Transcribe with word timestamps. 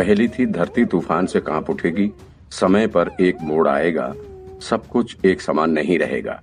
पहली 0.00 0.28
थी 0.28 0.46
धरती 0.46 0.84
तूफ़ान 0.84 1.26
से 1.26 1.40
काँप 1.40 1.70
उठेगी, 1.70 2.10
समय 2.50 2.86
पर 2.86 3.10
एक 3.20 3.36
मोड़ 3.42 3.68
आएगा, 3.68 4.14
सब 4.60 4.86
कुछ 4.86 5.16
एक 5.24 5.40
समान 5.40 5.70
नहीं 5.70 5.98
रहेगा। 5.98 6.42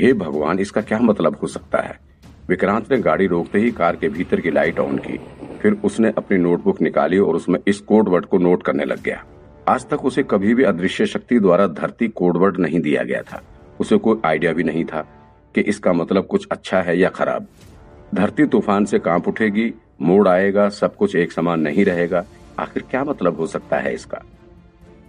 हे 0.00 0.12
भगवान, 0.12 0.58
इसका 0.58 0.80
क्या 0.80 0.98
मतलब 0.98 1.36
हो 1.42 1.46
सकता 1.46 1.78
है? 1.78 1.98
विक्रांत 2.48 2.92
ने 2.92 2.98
गाड़ी 2.98 3.26
रोकते 3.26 3.58
ही 3.58 3.70
कार 3.70 3.96
के 3.96 4.08
भीतर 4.08 4.40
की 4.40 4.50
लाइट 4.50 4.78
ऑन 4.78 4.98
की, 4.98 5.18
फिर 5.62 5.72
उसने 5.84 6.12
अपनी 6.18 6.38
नोटबुक 6.38 6.80
निकाली 6.82 7.18
और 7.18 7.36
उसमें 7.36 7.60
इस 7.66 7.80
कोडवर्ड 7.80 8.26
को 8.26 8.38
नोट 8.38 8.62
करने 8.62 8.84
लग 8.84 9.02
गया। 9.02 9.24
आज 9.68 9.88
तक 9.88 10.04
उसे 10.04 10.22
कभी 10.22 10.54
भी 10.54 10.64
अदृश्य 10.64 11.06
शक्ति 11.06 11.38
द्वारा 11.38 11.66
धरती 11.66 12.08
कोडवर्ड 12.08 12.58
नहीं 12.58 12.80
दिया 12.80 13.02
गया 13.02 13.22
था। 13.22 13.42
उसे 13.80 13.98
कोई 13.98 14.20
आइडिया 14.24 14.52
भी 14.52 14.62
नहीं 14.62 14.84
था 14.84 15.00
कि 15.54 15.60
इसका 15.60 15.92
मतलब 15.92 16.26
कुछ 16.26 16.46
अच्छा 16.52 16.80
है 16.80 16.98
या 16.98 17.08
खराब। 17.08 17.46
धरती 18.14 18.46
तूफ़ान 18.46 18.84
से 18.84 18.98
काँप 18.98 19.28
उठेगी, 19.28 19.72
मोड़ 20.02 20.28
आएगा, 20.28 20.68
सब 20.68 20.96
कुछ 20.96 21.16
एक 21.16 21.32
समान 21.32 21.60
नहीं 21.60 21.84
रहेगा। 21.84 22.24
आखिर 22.58 22.84
क्या 22.90 23.04
मतलब 23.04 23.40
हो 23.40 23.46
सकता 23.46 23.76
है 23.76 23.94
इसका? 23.94 24.20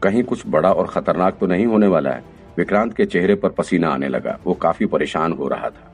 कहीं 0.03 0.23
कुछ 0.23 0.43
बड़ा 0.47 0.71
और 0.71 0.87
खतरनाक 0.87 1.37
तो 1.39 1.47
नहीं 1.47 1.65
होने 1.65 1.87
वाला 1.87 2.09
है। 2.09 2.23
विक्रांत 2.57 2.93
के 2.93 3.05
चेहरे 3.05 3.35
पर 3.35 3.49
पसीना 3.49 3.89
आने 3.89 4.07
लगा। 4.07 4.37
वो 4.45 4.53
काफ़ी 4.53 4.85
परेशान 4.85 5.33
हो 5.33 5.47
रहा 5.47 5.70
था। 5.70 5.93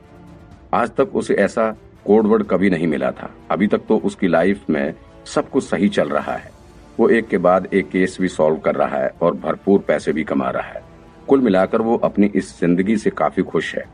आज 0.74 0.90
तक 0.90 1.16
उसे 1.16 1.34
ऐसा 1.34 1.70
कोडवर्ड 2.04 2.44
कभी 2.46 2.70
नहीं 2.70 2.86
मिला 2.86 3.10
था। 3.10 3.30
अभी 3.50 3.66
तक 3.66 3.82
तो 3.88 3.96
उसकी 3.98 4.28
लाइफ 4.28 4.70
में 4.70 4.94
सब 5.26 5.50
कुछ 5.50 5.64
सही 5.64 5.88
चल 5.88 6.08
रहा 6.08 6.32
है। 6.32 6.52
वो 6.98 7.08
एक 7.08 7.28
के 7.28 7.38
बाद 7.38 7.68
एक 7.74 7.88
केस 7.88 8.16
भी 8.20 8.28
सॉल्व 8.28 8.56
कर 8.56 8.74
रहा 8.74 8.98
है 8.98 9.10
और 9.22 9.34
भरपूर 9.34 9.80
पैसे 9.80 10.12
भी 10.12 10.24
कमा 10.24 10.50
रहा 10.50 10.68
है। 10.68 10.82
कुल 11.28 11.40
मिलाकर 11.40 11.82
वो 11.82 11.96
अपनी 11.96 12.30
इस 12.34 12.58
ज़िंदगी 12.60 12.96
से 12.96 13.10
काफ़ी 13.10 13.42
खुश 13.42 13.74
है। 13.74 13.84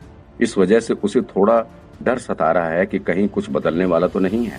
इस 0.41 0.59
वजह 0.59 0.81
से 0.81 0.95
उसे 0.95 1.21
थोड़ा 1.21 1.65
डर 2.03 2.19
सता 2.19 2.51
रहा 2.53 2.69
है 2.69 2.87
कि 2.87 2.99
कहीं 2.99 3.29
कुछ 3.29 3.51
बदलने 3.51 3.85
वाला 3.85 4.07
तो 4.07 4.19
नहीं 4.19 4.45
है। 4.47 4.59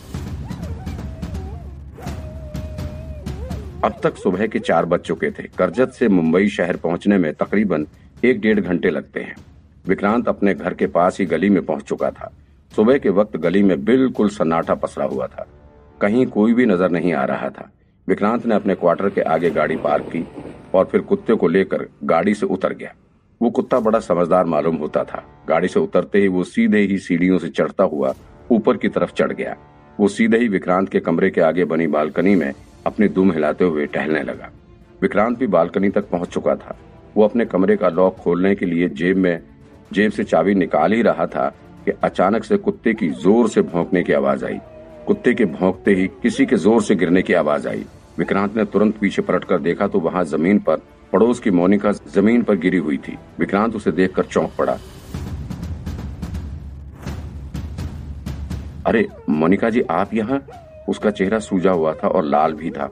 अब 3.84 3.94
तक 4.04 4.18
सुबह 4.18 4.48
के 4.48 4.60
चार 4.60 4.86
बज 4.86 5.00
चुके 5.00 5.30
थे। 5.32 5.44
करजत 5.58 5.92
से 5.92 6.08
मुंबई 6.08 6.48
शहर 6.48 6.78
पहुँचने 6.78 7.18
में 7.18 7.34
तकरीबन 7.34 7.86
एक 8.26 8.42
डेढ़ 8.42 8.60
घंटे 8.60 8.90
लगते 8.90 9.20
हैं। 9.20 9.36
विक्रांत 9.88 10.28
अपने 10.28 10.54
घर 10.54 10.74
के 10.74 10.88
पास 10.88 11.20
ही 11.20 11.26
गली 11.26 11.50
में 11.50 11.66
पहुँच 11.66 11.84
चुका 11.84 12.10
था। 12.12 12.32
सुबह 12.72 12.98
के 12.98 13.10
वक्त 13.10 13.38
गली 13.38 13.64
में 13.64 13.84
बिल्कुल 13.86 14.30
सन्नाटा 14.30 14.76
पसरा 14.76 15.06
हुआ 15.06 15.28
था। 15.28 15.48
कहीं 16.02 16.26
कोई 16.28 16.54
भी 16.54 16.66
नज़र 16.66 16.90
नहीं 16.90 17.14
आ 17.14 17.26
रहा 17.26 17.50
था। 17.50 17.70
विक्रांत 18.08 18.46
ने 18.46 18.56
अपने 18.56 18.76
क्वार्टर 18.76 19.10
के 19.10 19.22
आगे 19.22 19.50
गाड़ी 19.50 19.76
पार्क 19.78 20.06
की 20.06 20.26
और 20.76 20.86
फिर 20.86 21.02
कुत्ते 21.02 21.36
को 21.36 21.48
लेकर 21.48 21.88
गाड़ी 22.04 22.34
से 22.34 22.46
उतर 22.46 22.74
गया। 22.74 22.94
वो 23.42 23.50
कुत्ता 23.50 23.80
बड़ा 23.80 24.00
समझदार 24.00 24.46
मालूम 24.46 24.76
होता 24.76 25.04
था। 25.04 25.24
गाड़ी 25.48 25.68
से 25.68 25.80
उतरते 25.80 26.20
ही 26.20 26.28
वो 26.28 26.44
सीधे 26.44 26.80
ही 26.82 26.98
सीढ़ियों 27.00 27.38
से 27.40 27.50
चढ़ता 27.50 27.84
हुआ 27.84 28.14
ऊपर 28.52 28.78
की 28.78 28.90
तरफ़ 28.90 29.14
चढ़ 29.14 29.32
गया। 29.32 29.56
वो 30.00 30.08
सीधे 30.08 30.38
ही 30.38 30.48
विक्रांत 30.48 30.90
के 30.90 31.00
कमरे 31.00 31.30
के 31.30 31.42
आगे 31.42 31.66
बनी 31.66 31.88
बालकनी 31.88 32.36
में 32.36 32.54
अपनी 32.86 33.08
दुम 33.08 33.32
हिलाते 33.32 33.66
हुए 33.66 33.86
टहलने 33.86 34.22
लगा। 34.24 34.50
विक्रांत 35.02 35.38
भी 35.38 35.48
बालकनी 35.48 35.90
तक 35.90 36.10
पहुँच 36.10 36.30
चुका 36.30 36.56
था। 36.56 36.76
वो 37.16 37.24
अपने 37.24 37.46
कमरे 37.46 37.76
का 37.78 37.90
लॉक 37.90 38.18
खोलने 38.18 38.54
के 38.56 38.66
लिए 38.66 38.90
जेब 38.90 39.18
में, 39.18 39.42
जेब 39.94 40.12
से 40.12 40.24
चाबी 40.24 40.54
निकाल 40.56 40.94
ही 40.94 41.02
रहा 41.02 41.26
था 41.26 41.48
कि 41.86 41.92
अचानक 42.04 42.44
से 42.44 42.58
कुत्ते 42.58 42.94
की 42.94 43.10
ज़ोर 43.10 43.50
से 43.50 43.62
भौंकने 43.62 44.04
की 44.04 44.14
आवाज़ 44.14 44.46
आई। 44.46 44.60
कुत्ते 45.08 45.34
के 45.34 45.46
भौंकते 45.48 45.94
ही 45.94 46.08
किसी 46.24 46.46
के 46.46 46.56
ज़ोर 46.56 46.82
से 46.82 46.96
गिरने 46.96 47.22
की 47.22 47.34
आवाज़ 47.34 47.68
आई। 47.68 47.86
विक्रांत 48.18 48.56
ने 48.58 48.66
तुरंत 48.66 48.98
पीछे 48.98 49.22
पलट 49.22 49.44
कर 49.44 49.60
देखा 49.60 49.88
तो 49.88 50.00
वहाँ 50.00 50.24
ज़मीन 50.26 50.60
पर, 50.60 50.82
पड़ोस 51.14 51.40
की 51.40 51.52
मोनिका 51.52 51.92
ज़मीन 51.92 52.44
पर 52.44 52.56
गिरी 52.56 52.78
हुई 52.78 52.98
थी। 52.98 53.18
विक्रांत 53.40 53.76
उसे 53.76 53.92
देखकर 53.92 54.24
चौंक 54.24 54.52
पड़ा। 54.58 54.78
अरे, 58.86 59.08
मोनिका 59.30 59.70
जी, 59.70 59.82
आप 59.82 60.14
यहाँ? 60.14 60.42
उसका 60.92 61.12
चेहरा 61.12 61.40
सूजा 61.40 61.72
हुआ 61.72 61.94
था 61.94 62.08
और 62.08 62.24
लाल 62.24 62.54
भी 62.54 62.70
था। 62.70 62.92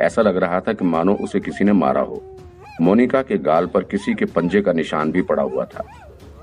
ऐसा 0.00 0.22
लग 0.22 0.36
रहा 0.36 0.60
था 0.60 0.72
कि 0.72 0.84
मानो 0.84 1.14
उसे 1.14 1.40
किसी 1.40 1.64
ने 1.64 1.72
मारा 1.72 2.00
हो। 2.00 2.36
मोनिका 2.80 3.22
के 3.22 3.38
गाल 3.38 3.66
पर 3.66 3.82
किसी 3.82 4.14
के 4.14 4.24
पंजे 4.24 4.60
का 4.60 4.72
निशान 4.72 5.12
भी 5.12 5.22
पड़ा 5.22 5.42
हुआ 5.42 5.64
था। 5.64 5.86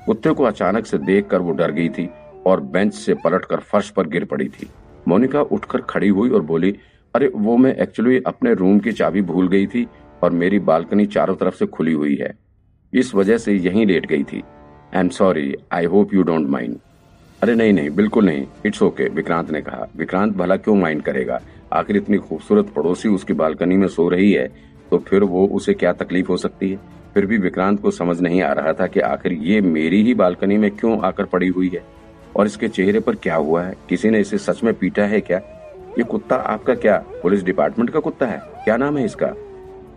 कुत्ते 0.05 0.31
को 0.31 0.43
अचानक 0.43 0.85
से 0.85 0.97
देखकर 0.97 1.41
वो 1.41 1.51
डर 1.51 1.71
गई 1.71 1.89
थी 1.89 2.09
और 2.45 2.61
बेंच 2.61 2.93
से 2.93 3.13
पलटकर 3.13 3.59
फर्श 3.59 3.89
पर 3.89 4.07
गिर 4.07 4.25
पड़ी 4.25 4.47
थी। 4.47 4.69
मोनिका 5.07 5.41
उठकर 5.41 5.81
खड़ी 5.81 6.09
हुई 6.09 6.29
और 6.29 6.41
बोली, 6.41 6.79
अरे, 7.16 7.31
वो 7.35 7.57
मैं 7.57 7.75
एक्चुअली 7.75 8.23
अपने 8.27 8.53
रूम 8.53 8.79
की 8.79 8.91
चाबी 8.91 9.22
भूल 9.22 9.47
गई 9.47 9.67
थी 9.67 9.87
और 10.23 10.31
मेरी 10.31 10.59
बालकनी 10.59 11.05
चारों 11.05 11.35
तरफ़ 11.35 11.55
से 11.55 11.66
खुली 11.66 11.93
हुई 11.93 12.16
है। 12.16 12.35
इस 12.93 13.16
वजह 13.16 13.37
से 13.37 13.53
यहीं 13.53 13.85
लेट 13.85 14.05
गई 14.05 14.23
थी। 14.23 14.43
I 14.95 14.99
am 14.99 15.09
sorry 15.09 15.55
I 15.72 15.85
hope 15.85 16.13
you 16.13 16.23
don't 16.23 16.47
mind 16.47 16.79
अरे 17.45 17.56
नहीं 17.56 17.73
नहीं 17.73 17.89
बिल्कुल 17.89 18.25
नहीं। 18.25 18.45
इट्स 18.66 18.81
ओके 18.83 19.03
okay, 19.03 19.16
विक्रांत 19.16 19.51
ने 19.51 19.61
कहा। 19.61 19.88
विक्रांत 19.97 20.35
भला 20.38 20.56
क्यों 20.56 20.75
माइंड 20.75 21.01
करेगा? 21.01 21.39
आखिर 21.73 21.97
इतनी 21.97 22.17
खूबसूरत 22.17 22.69
पड़ोसी 22.75 23.09
उसकी 23.09 23.33
बालकनी 23.33 23.75
में 23.78 23.88
सो 23.88 24.07
रही 24.09 24.31
है 24.31 24.47
तो 24.91 24.97
फिर 24.97 25.23
वो 25.23 25.45
उसे 25.47 25.73
क्या 25.73 25.91
तकलीफ़ 25.94 26.28
हो 26.28 26.38
सकती 26.38 26.69
है? 26.72 26.79
फिर 27.13 27.25
भी 27.25 27.38
विक्रांत 27.38 27.81
को 27.81 27.91
समझ 27.91 28.19
नहीं 28.22 28.41
आ 28.41 28.51
रहा 28.53 28.73
था 28.73 28.88
कि 28.88 29.00
आखिर 29.00 29.34
ये 29.34 29.61
मेरी 29.61 30.01
ही 30.03 30.13
बालकनी 30.13 30.57
में 30.57 30.69
क्यों 30.72 31.00
आकर 31.01 31.25
पड़ी 31.25 31.47
हुई 31.47 31.69
है? 31.73 31.84
और 32.35 32.45
इसके 32.45 32.67
चेहरे 32.67 33.00
पर 33.00 33.16
क्या 33.16 33.35
हुआ 33.35 33.63
है? 33.63 33.75
किसी 33.89 34.09
ने 34.09 34.19
इसे 34.19 34.38
सच 34.38 34.63
में 34.63 34.73
पीटा 34.73 35.03
है 35.03 35.19
क्या? 35.22 35.38
ये 35.97 36.03
कुत्ता 36.03 36.35
आपका 36.35 36.75
क्या? 36.75 36.97
पुलिस 37.22 37.44
डिपार्टमेंट 37.44 37.89
का 37.89 38.00
कुत्ता 38.00 38.25
है? 38.25 38.41
क्या 38.63 38.78
नाम 38.78 38.97
है 38.97 39.05
इसका? 39.05 39.34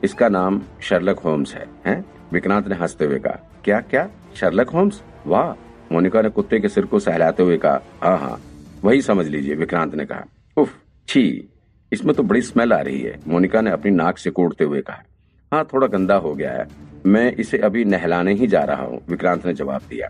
इसका 0.04 0.28
नाम 0.28 0.60
शर्लक 0.80 1.18
होम्स 1.18 1.54
है 1.54 1.66
हैं? 1.86 2.04
विक्रांत 2.32 2.68
ने 2.68 2.74
हँसते 2.74 3.04
हुए 3.04 3.18
कहा 3.18 3.40
क्या 3.64 3.80
क्या? 3.80 4.08
Sherlock 4.34 4.70
Holmes? 4.70 5.02
वाह 5.26 5.52
मोनिका 5.92 6.22
ने 6.22 6.28
कुत्ते 6.30 6.60
के 6.60 6.68
सिर 6.68 6.86
को 6.86 6.98
सहलाते 7.00 7.42
हुए 7.42 7.56
कहा 7.56 7.80
हाँ 8.02 8.18
हाँ 8.18 8.40
वही 8.84 9.02
समझ 9.02 9.26
लीजिए, 9.26 9.54
विक्रांत 9.54 9.94
ने 9.94 10.04
कहा। 10.04 10.24
उफ, 10.56 10.74
छी, 11.08 11.48
इसमें 11.92 12.14
तो 12.14 12.22
बड़ी 12.22 12.42
स्मेल 12.42 12.72
आ 12.72 12.80
रही 12.80 13.00
है, 13.00 13.18
मोनिका 13.28 13.60
ने 13.60 13.70
अपनी 13.70 13.90
नाक 13.90 14.18
से 14.18 14.30
कोड़ते 14.30 14.64
हुए 14.64 14.80
कहा। 14.80 15.02
हाँ 15.52 15.64
थोड़ा 15.72 15.86
गंदा 15.86 16.14
हो 16.16 16.34
गया 16.34 16.52
है, 16.52 16.66
मैं 17.06 17.32
इसे 17.34 17.58
अभी 17.58 17.84
नहलाने 17.84 18.34
ही 18.34 18.46
जा 18.46 18.62
रहा 18.62 18.82
हूँ, 18.82 19.00
विक्रांत 19.08 19.46
ने 19.46 19.54
जवाब 19.54 19.82
दिया। 19.90 20.08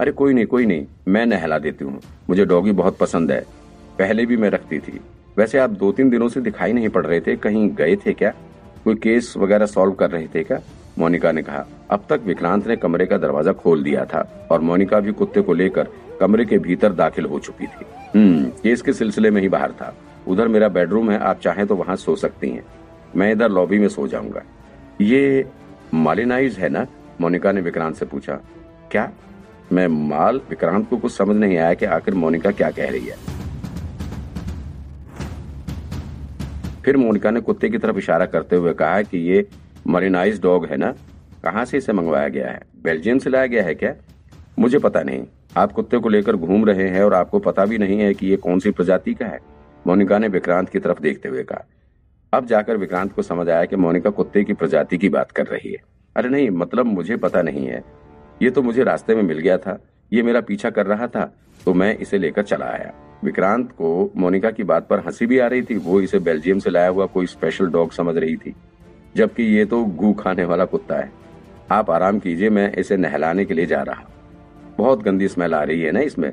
अरे, 0.00 0.12
कोई 0.12 0.34
नहीं 0.34 0.46
कोई 0.46 0.66
नहीं, 0.66 0.86
मैं 1.08 1.24
नहला 1.26 1.58
देती 1.58 1.84
हूँ, 1.84 2.00
मुझे 2.28 2.44
डॉगी 2.44 2.72
बहुत 2.72 2.98
पसंद 2.98 3.32
है, 3.32 3.40
पहले 3.98 4.26
भी 4.26 4.36
मैं 4.36 4.50
रखती 4.50 4.78
थी। 4.78 5.00
वैसे 5.36 5.58
आप 5.58 5.70
दो 5.72 5.92
तीन 5.92 6.10
दिनों 6.10 6.28
से 6.28 6.40
दिखाई 6.40 6.72
नहीं 6.72 6.88
पड़ 6.88 7.06
रहे 7.06 7.20
थे, 7.20 7.36
कहीं 7.36 7.68
गए 7.74 7.96
थे 7.96 8.12
क्या? 8.12 8.32
कोई 8.84 8.94
केस 8.94 9.34
वगैरह 9.36 9.66
सॉल्व 9.66 9.92
कर 9.92 10.10
रहे 10.10 10.26
थे 10.26 10.42
क्या? 10.44 10.58
मोनिका 10.98 11.32
ने 11.32 11.42
कहा, 11.42 11.64
अब 11.90 12.04
तक 12.08 12.20
विक्रांत 12.24 12.66
ने 12.66 12.76
कमरे 12.76 13.06
का 13.06 13.16
दरवाज़ा 13.18 13.52
खोल 13.52 13.82
दिया 13.82 14.04
था 14.04 14.48
और 14.50 14.60
मोनिका 14.60 15.00
भी 15.00 15.12
कुत्ते 15.12 15.40
को 15.40 15.52
लेकर 15.52 15.88
कमरे 16.20 16.44
के 16.44 16.58
भीतर 16.58 16.92
दाखिल 16.92 17.24
हो 17.24 17.38
चुकी 17.38 17.66
थी। 17.66 17.86
हम्म 18.14 18.44
केस 18.62 18.82
के 18.82 18.92
सिलसिले 18.92 19.30
में 19.30 19.40
ही 19.42 19.48
बाहर 19.48 19.72
था। 19.72 19.94
उधर 20.28 20.48
मेरा 20.48 20.68
बेडरूम 20.68 21.10
है, 21.10 21.18
आप 21.18 21.40
चाहें 21.40 21.66
तो 21.66 21.76
वहाँ 21.76 21.96
सो 21.96 22.16
सकती 22.16 22.50
हैं। 22.50 22.64
मैं 23.16 23.32
इधर 23.32 23.50
लॉबी 23.50 23.78
में 23.78 23.88
सो 23.88 24.06
जाऊँगा। 24.08 24.42
ये 25.00 25.46
मालिनाइज 25.94 26.58
है 26.58 26.68
ना? 26.68 26.86
मोनिका 27.20 27.52
ने 27.52 27.60
विक्रांत 27.60 27.96
से 27.96 28.06
पूछा। 28.06 28.38
क्या? 28.90 29.10
मैं 29.72 29.86
माल 29.88 30.40
विक्रांत 30.50 30.88
को 30.90 30.96
कुछ 30.96 31.12
समझ 31.12 31.36
नहीं 31.36 31.56
आया 31.58 31.74
कि 31.74 31.86
आखिर 31.86 32.14
मोनिका 32.14 32.50
क्या 32.50 32.70
कह 32.70 32.90
रही 32.90 33.06
है। 33.06 33.16
फिर 36.84 36.96
मोनिका 36.96 37.30
ने 37.30 37.40
कुत्ते 37.40 37.68
की 37.68 37.78
तरफ़ 37.78 37.98
इशारा 37.98 38.26
करते 38.26 38.56
हुए 38.56 38.72
कहा 38.72 39.02
कि 39.02 39.18
ये 39.18 39.46
मरीनाइज 39.92 40.40
डॉग 40.42 40.66
है 40.66 40.76
ना? 40.76 40.92
कहाँ 41.44 41.64
से 41.64 41.78
इसे 41.78 41.92
मंगवाया 41.92 42.28
गया 42.28 42.48
है? 42.48 42.60
बेल्जियम 42.82 43.18
से 43.18 43.30
लाया 43.30 43.46
गया 43.46 43.62
है 43.62 43.74
क्या? 43.74 43.94
मुझे 44.58 44.78
पता 44.78 45.02
नहीं। 45.02 45.24
आप 45.56 45.72
कुत्ते 45.72 45.98
को 45.98 46.08
लेकर 46.08 46.36
घूम 46.36 46.64
रहे 46.64 46.88
हैं 46.88 47.02
और 47.02 47.14
आपको 47.14 47.38
पता 47.38 47.64
भी 47.64 47.78
नहीं 47.78 47.98
है 47.98 48.14
कि 48.14 48.26
ये 48.26 48.36
कौन 48.36 48.58
सी 48.58 48.70
प्रजाति 48.70 49.14
का 49.14 49.26
है? 49.26 49.38
मोनिका 49.86 50.18
ने 50.18 50.28
विक्रांत 50.28 50.68
की 50.68 50.78
तरफ़ 50.78 51.00
देखते 51.00 51.28
हुए 51.28 51.42
कहा। 51.42 51.64
अब 52.32 52.46
जाकर 52.46 52.76
विक्रांत 52.76 53.12
को 53.12 53.22
समझ 53.22 53.48
आया 53.48 53.64
कि 53.64 53.76
मोनिका 53.76 54.10
कुत्ते 54.10 54.44
की 54.44 54.52
प्रजाति 54.52 54.98
की 54.98 55.08
बात 55.08 55.30
कर 55.30 55.46
रही 55.46 55.70
है। 55.70 55.78
अरे 56.16 56.28
नहीं 56.28 56.50
मतलब 56.50 56.86
मुझे 56.86 57.16
पता 57.16 57.42
नहीं 57.42 57.66
है। 57.66 57.84
ये 58.42 58.50
तो 58.50 58.62
मुझे 58.62 58.84
रास्ते 58.84 59.14
में 59.14 59.22
मिल 59.22 59.38
गया 59.38 59.58
था। 59.58 59.78
ये 60.12 60.22
मेरा 60.22 60.40
पीछा 60.40 60.70
कर 60.70 60.86
रहा 60.86 61.06
था 61.06 61.32
तो 61.64 61.74
मैं 61.74 61.96
इसे 61.98 62.18
लेकर 62.18 62.42
चला 62.42 62.66
आया। 62.66 63.20
विक्रांत 63.24 63.72
को 63.72 64.12
मोनिका 64.16 64.50
की 64.50 64.62
बात 64.62 64.88
पर 64.88 64.98
हँसी 64.98 65.26
भी 65.26 65.38
आ 65.38 65.46
रही 65.46 65.62
थी। 65.62 65.76
वो 65.76 66.00
इसे 66.00 66.18
बेल्जियम 66.18 66.58
से 66.58 66.70
लाया 66.70 66.88
हुआ 66.88 67.06
कोई 67.06 67.26
स्पेशल 67.26 67.66
डॉग 67.66 67.92
समझ 67.92 68.16
रही 68.16 68.36
थी। 68.36 68.54
जबकि 69.16 69.42
ये 69.42 69.64
तो 69.64 69.84
गू 69.84 70.12
खाने 70.12 70.44
वाला 70.44 70.64
कुत्ता 70.64 70.96
है। 70.96 71.12
आप 71.70 71.90
आराम 71.90 72.18
कीजिए, 72.18 72.50
मैं 72.50 72.72
इसे 72.72 72.96
नहलाने 72.96 73.44
के 73.44 73.54
लिए 73.54 73.66
जा 73.66 73.82
रहा 73.82 74.02
बहुत 74.78 75.02
गंदी 75.02 75.28
स्मेल 75.28 75.54
आ 75.54 75.62
रही 75.62 75.82
है 75.82 75.92
ना 75.92 76.00
इसमें? 76.00 76.32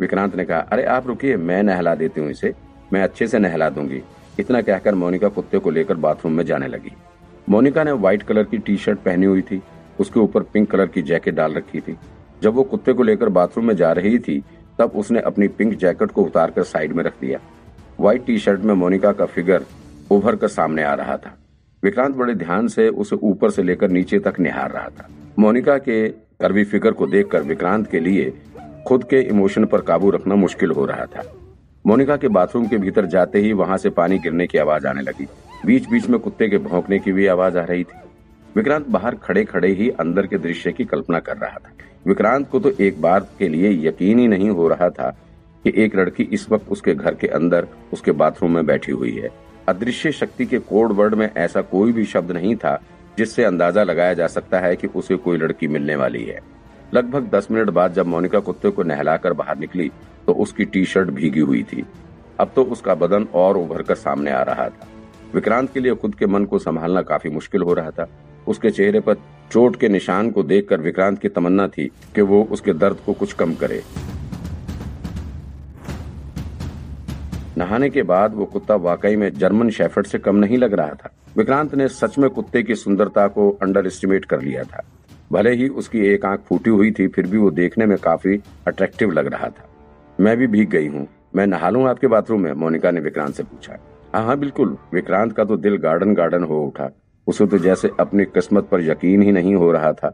विक्रांत 0.00 0.36
ने 0.36 0.44
कहा, 0.44 0.58
अरे, 0.58 0.84
आप 0.84 1.06
रुकिए, 1.06 1.36
मैं 1.36 1.62
नहला 1.62 1.94
देती 1.94 2.20
हूँ 2.20 2.30
इसे। 2.30 2.54
मैं 2.92 3.02
अच्छे 3.02 3.26
से 3.26 3.38
नहला 3.38 3.70
दूँगी। 3.70 4.02
इतना 4.40 4.62
कहकर 4.62 4.94
मोनिका 4.94 5.28
कुत्ते 5.28 5.58
को 5.58 5.70
लेकर 5.70 5.94
बाथरूम 5.94 6.32
में 6.32 6.46
जाने 6.46 6.68
लगी। 6.68 6.92
मोनिका 7.48 7.84
ने 7.84 7.92
व्हाइट 7.92 8.22
कलर 8.22 8.42
की 8.42 8.58
टी 8.58 8.76
शर्ट 8.76 8.98
पहनी 8.98 9.26
हुई 9.26 9.42
थी, 9.42 9.62
उसके 10.00 10.20
ऊपर 10.20 10.42
पिंक 10.42 10.70
कलर 10.70 10.86
की 10.86 11.02
जैकेट 11.02 11.34
डाल 11.34 11.54
रखी 11.54 11.80
थी। 11.80 11.96
जब 12.42 12.54
वो 12.54 12.62
कुत्ते 12.62 12.92
को 12.92 13.02
लेकर 13.02 13.28
बाथरूम 13.28 13.66
में 13.66 13.76
जा 13.76 13.92
रही 13.92 14.18
थी, 14.18 14.44
तब 14.78 14.92
उसने 14.94 15.20
अपनी 15.20 15.48
पिंक 15.48 15.74
जैकेट 15.74 16.10
को 16.10 16.22
उतार 16.22 16.50
कर 16.50 16.62
साइड 16.62 16.92
में 16.92 17.04
रख 17.04 17.20
दिया। 17.20 17.38
व्हाइट 18.00 18.26
टी 18.26 18.38
शर्ट 18.38 18.60
में 18.60 18.74
मोनिका 18.74 19.12
का 19.12 19.26
फिगर 19.26 19.62
उभर 20.10 20.36
कर 20.36 20.48
सामने 20.48 20.82
आ 20.82 20.94
रहा 20.94 21.16
था। 21.16 21.47
विक्रांत 21.84 22.16
बड़े 22.16 22.34
ध्यान 22.34 22.68
से 22.68 22.88
उसे 22.88 23.16
ऊपर 23.16 23.50
से 23.50 23.62
लेकर 23.62 23.90
नीचे 23.90 24.18
तक 24.18 24.40
निहार 24.40 24.70
रहा 24.70 24.88
था। 24.88 25.08
मोनिका 25.38 25.78
के 25.78 26.08
करवी 26.08 26.64
फिगर 26.64 26.90
को 26.90 27.06
देखकर 27.06 27.42
विक्रांत 27.42 27.90
के 27.90 28.00
लिए 28.00 28.32
खुद 28.86 29.04
के 29.04 29.20
इमोशन 29.20 29.64
पर 29.64 29.80
काबू 29.80 30.10
रखना 30.10 30.34
मुश्किल 30.34 30.70
हो 30.70 30.84
रहा 30.84 31.06
था। 31.06 31.32
मोनिका 31.86 32.16
के 32.16 32.28
बाथरूम 32.28 32.66
के 32.66 32.76
भीतर 32.76 33.06
जाते 33.06 33.38
ही 33.38 33.52
वहाँ 33.52 33.76
से 33.76 33.90
पानी 33.90 34.18
गिरने 34.18 34.46
की 34.46 34.58
आवाज़ 34.58 34.86
आने 34.86 35.02
लगी। 35.02 35.26
बीच 35.66 35.88
बीच 35.88 36.08
में 36.08 36.20
कुत्ते 36.20 36.48
के 36.48 36.58
भौंकने 36.58 36.98
की 36.98 37.12
भी 37.12 37.26
आवाज़ 37.26 37.58
आ 37.58 37.64
रही 37.64 37.84
थी। 37.84 37.98
विक्रांत 38.56 38.88
बाहर 38.88 39.14
खड़े 39.14 39.44
खड़े 39.44 39.72
ही 39.72 39.90
अंदर 39.90 40.26
के 40.26 40.38
दृश्य 40.38 40.72
की 40.72 40.84
कल्पना 40.84 41.18
कर 41.18 41.36
रहा 41.36 41.58
था। 41.64 41.70
विक्रांत 42.06 42.48
को 42.50 42.60
तो 42.60 42.70
एक 42.80 43.00
बार 43.02 43.26
के 43.38 43.48
लिए 43.48 43.88
यकीन 43.88 44.18
ही 44.18 44.28
नहीं 44.28 44.50
हो 44.50 44.68
रहा 44.68 44.90
था 44.90 45.10
कि 45.64 45.72
एक 45.76 45.96
लड़की 45.96 46.22
इस 46.22 46.50
वक्त 46.50 46.68
उसके 46.68 46.94
घर 46.94 47.14
के 47.14 47.26
अंदर, 47.26 47.66
उसके 47.92 48.12
बाथरूम 48.12 48.54
में 48.54 48.66
बैठी 48.66 48.92
हुई 48.92 49.12
है। 49.12 49.47
अदृश्य 49.68 50.12
शक्ति 50.12 50.46
के 50.46 50.58
कोड 50.60 50.92
वर्ड 50.92 51.14
में 51.14 51.28
ऐसा 51.28 51.60
कोई 51.62 51.92
भी 51.92 52.04
शब्द 52.06 52.30
नहीं 52.32 52.54
था, 52.56 52.78
जिससे 53.18 53.44
अंदाज़ा 53.44 53.82
लगाया 53.82 54.14
जा 54.14 54.26
सकता 54.26 54.60
है 54.60 54.76
कि 54.76 54.86
उसे 54.86 55.16
कोई 55.16 55.38
लड़की 55.38 55.68
मिलने 55.68 55.96
वाली 55.96 56.24
है। 56.24 56.40
लगभग 56.94 57.28
दस 57.30 57.48
मिनट 57.50 57.70
बाद 57.70 57.94
जब 57.94 58.06
मोनिका 58.06 58.38
कुत्ते 58.40 58.70
को 58.70 58.82
नहलाकर 58.82 59.32
बाहर 59.32 59.58
निकली 59.58 59.90
तो 60.26 60.32
उसकी 60.34 60.64
टी 60.64 60.84
शर्ट 60.84 61.10
भीगी 61.10 61.40
हुई 61.40 61.62
थी। 61.62 61.84
अब 62.40 62.52
तो 62.56 62.62
उसका 62.64 62.94
बदन 62.94 63.26
और 63.34 63.56
उभर 63.56 63.82
कर 63.82 63.94
सामने 63.96 64.30
आ 64.30 64.42
रहा 64.42 64.68
था। 64.68 64.88
विक्रांत 65.34 65.72
के 65.72 65.80
लिए 65.80 65.94
खुद 65.94 66.14
के 66.14 66.26
मन 66.26 66.44
को 66.44 66.58
संभालना 66.58 67.02
काफ़ी 67.02 67.30
मुश्किल 67.30 67.62
हो 67.62 67.74
रहा 67.74 67.90
था। 67.90 68.08
उसके 68.48 68.70
चेहरे 68.70 69.00
पर 69.00 69.14
चोट 69.52 69.76
के 69.76 69.88
निशान 69.88 70.30
को 70.30 70.42
देखकर 70.42 70.80
विक्रांत 70.80 71.18
की 71.18 71.28
तमन्ना 71.28 71.66
थी 71.68 71.90
कि 72.14 72.22
वो 72.22 72.42
उसके 72.50 72.72
दर्द 72.74 72.96
को 73.06 73.12
कुछ 73.14 73.32
कम 73.32 73.54
करे। 73.54 73.82
नहाने 77.58 77.90
के 77.90 78.02
बाद 78.02 78.34
वो 78.34 78.44
कुत्ता 78.44 78.74
वाकई 78.74 79.16
में 79.16 79.32
जर्मन 79.32 79.70
शेफर्ड 79.70 80.06
से 80.06 80.18
कम 80.18 80.36
नहीं 80.36 80.58
लग 80.58 80.74
रहा 80.74 80.88
था। 80.88 81.10
विक्रांत 81.36 81.74
ने 81.74 81.88
सच 81.88 82.18
में 82.18 82.30
कुत्ते 82.30 82.62
की 82.62 82.74
सुंदरता 82.74 83.28
को 83.28 83.50
अंडर 83.50 83.86
एस्टिमेट 83.86 84.24
कर 84.24 84.42
लिया 84.42 84.62
था। 84.62 84.82
भले 85.32 85.50
ही 85.50 85.68
उसकी 85.68 86.00
एक 86.00 86.24
आँख 86.24 86.40
फूटी 86.40 86.70
हुई 86.70 86.90
थी, 86.90 87.08
फिर 87.08 87.26
भी 87.26 87.38
वो 87.38 87.50
देखने 87.50 87.86
में 87.86 87.98
काफ़ी 87.98 88.40
अट्रैक्टिव 88.66 89.10
लग 89.10 89.26
रहा 89.26 89.48
था। 89.48 89.68
मैं 90.20 90.36
भी 90.36 90.46
भीग 90.46 90.70
गई 90.70 90.86
हूँ। 90.86 91.06
मैं 91.36 91.46
नहा 91.46 91.70
लू 91.70 91.84
आपके 91.86 92.06
बाथरूम 92.06 92.40
में? 92.40 92.52
मोनिका 92.52 92.90
ने 92.90 93.00
विक्रांत 93.00 93.34
से 93.34 93.42
पूछा। 93.42 93.78
हाँ 94.14 94.24
हाँ 94.24 94.38
बिल्कुल। 94.38 94.76
विक्रांत 94.94 95.32
का 95.32 95.44
तो 95.44 95.56
दिल 95.56 95.76
गार्डन 95.76 96.14
गार्डन 96.14 96.44
हो 96.44 96.62
उठा। 96.62 96.90
उसे 97.26 97.46
तो 97.46 97.58
जैसे 97.58 97.90
अपनी 98.00 98.24
किस्मत 98.24 98.68
पर 98.70 98.80
यकीन 98.80 99.22
ही 99.22 99.32
नहीं 99.32 99.54
हो 99.54 99.72
रहा 99.72 99.92
था। 99.92 100.08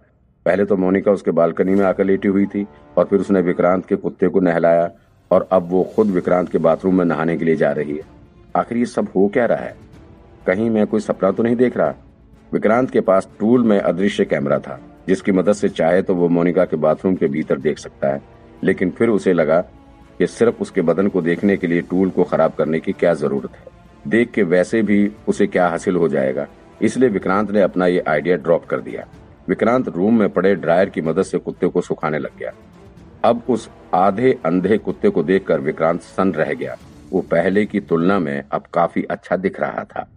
पहले 0.46 0.64
तो 0.64 0.76
मोनिका 0.76 1.12
उसके 1.12 1.30
बालकनी 1.30 1.74
में 1.74 1.84
आकर 1.84 2.04
लेटी 2.04 2.28
हुई 2.28 2.46
थी 2.46 2.66
और 2.98 3.04
फिर 3.04 3.20
उसने 3.20 3.40
विक्रांत 3.40 3.86
के 3.86 3.96
कुत्ते 3.96 4.28
को 4.28 4.40
नहलाया। 4.40 4.90
और 5.34 5.48
अब 5.52 5.68
वो 5.70 5.82
खुद 5.96 6.10
विक्रांत 6.10 6.48
के 6.48 6.58
बाथरूम 6.60 6.98
में 6.98 7.04
नहाने 7.04 7.36
के 7.36 7.44
लिए 7.44 7.56
जा 7.56 7.70
रही 7.72 7.92
है। 7.92 8.02
आखिर 8.56 8.78
ये 8.78 8.86
सब 8.86 9.08
हो 9.16 9.26
क्या 9.28 9.44
रहा 9.46 9.58
है? 9.58 9.76
कहीं 10.46 10.68
मैं 10.70 10.86
कोई 10.86 11.00
सपना 11.00 11.30
तो 11.30 11.42
नहीं 11.42 11.56
देख 11.56 11.76
रहा? 11.76 11.94
विक्रांत 12.52 12.90
के 12.90 13.00
पास 13.02 13.28
टूल 13.40 13.64
में 13.64 13.78
अदृश्य 13.78 14.24
कैमरा 14.24 14.58
था, 14.58 14.78
जिसकी 15.08 15.32
मदद 15.32 15.52
से 15.52 15.68
चाहे 15.70 16.02
तो 16.02 16.14
वो 16.14 16.28
मोनिका 16.28 16.64
के 16.64 16.76
बाथरूम 16.78 17.14
के 17.14 17.28
भीतर 17.28 17.58
देख 17.60 17.78
सकता 17.78 18.08
है, 18.08 18.20
लेकिन 18.64 18.90
फिर 18.90 19.08
उसे 19.10 19.32
लगा 19.32 19.60
कि 20.18 20.26
सिर्फ़ 20.26 20.60
उसके 20.62 20.82
बदन 20.82 21.08
को 21.08 21.22
देखने 21.22 21.56
के 21.56 21.66
लिए 21.66 21.80
टूल 21.80 22.10
को 22.10 22.24
खराब 22.24 22.52
करने 22.58 22.80
की 22.80 22.92
क्या 22.92 23.14
ज़रूरत 23.14 23.56
है। 23.56 23.72
देख 24.06 24.30
के 24.30 24.42
वैसे 24.44 24.82
भी 24.82 25.10
उसे 25.28 25.46
क्या 25.46 25.68
हासिल 25.68 25.96
हो 25.96 26.08
जाएगा, 26.08 26.46
इसलिए 26.82 27.08
विक्रांत 27.08 27.50
ने 27.50 27.60
अपना 27.62 27.86
ये 27.86 28.04
आइडिया 28.08 28.36
ड्रॉप 28.36 28.64
कर 28.64 28.80
दिया। 28.80 29.06
विक्रांत 29.48 29.88
रूम 29.88 30.18
में 30.18 30.28
पड़े 30.28 30.54
ड्रायर 30.54 30.88
की 30.88 31.00
मदद 31.00 31.22
से 31.22 31.38
कुत्ते 31.38 31.68
को 31.68 31.80
सुखाने 31.80 32.18
लग 32.18 32.38
गया। 32.38 32.52
अब 33.24 33.42
उस 33.48 33.68
आधे 33.94 34.32
अंधे 34.44 34.76
कुत्ते 34.78 35.08
को 35.08 35.22
देखकर 35.22 35.60
विक्रांत 35.60 36.00
सन 36.00 36.32
रह 36.32 36.52
गया। 36.54 36.76
वो 37.10 37.20
पहले 37.20 37.64
की 37.66 37.80
तुलना 37.80 38.18
में 38.18 38.44
अब 38.52 38.64
काफ़ी 38.74 39.02
अच्छा 39.02 39.36
दिख 39.36 39.60
रहा 39.60 39.84
था। 39.84 40.08